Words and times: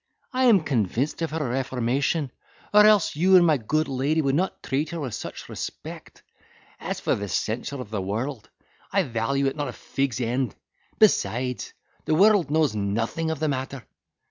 I 0.33 0.45
am 0.45 0.61
convinced 0.63 1.21
of 1.21 1.29
her 1.29 1.47
reformation; 1.47 2.31
or 2.73 2.87
else 2.87 3.15
you 3.15 3.35
and 3.35 3.45
my 3.45 3.57
good 3.57 3.87
lady 3.87 4.19
would 4.19 4.33
not 4.33 4.63
treat 4.63 4.89
her 4.89 4.99
with 4.99 5.13
such 5.13 5.47
respect. 5.47 6.23
As 6.79 6.99
for 6.99 7.13
the 7.13 7.29
censure 7.29 7.79
of 7.79 7.91
the 7.91 8.01
world, 8.01 8.49
I 8.91 9.03
value 9.03 9.45
it 9.45 9.55
not 9.55 9.67
a 9.67 9.73
fig's 9.73 10.19
end—besides, 10.19 11.73
the 12.05 12.15
world 12.15 12.49
knows 12.49 12.73
nothing 12.75 13.29
of 13.29 13.37
the 13.39 13.47
matter." 13.47 13.85